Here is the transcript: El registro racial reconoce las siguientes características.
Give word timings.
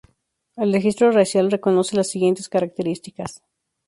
El 0.57 0.73
registro 0.73 1.11
racial 1.11 1.51
reconoce 1.51 1.95
las 1.95 2.09
siguientes 2.09 2.49
características. 2.49 3.43